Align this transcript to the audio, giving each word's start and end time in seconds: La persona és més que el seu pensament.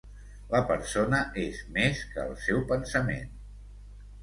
La 0.53 0.61
persona 0.71 1.19
és 1.43 1.61
més 1.77 2.03
que 2.15 2.25
el 2.25 2.35
seu 2.47 2.65
pensament. 2.75 3.33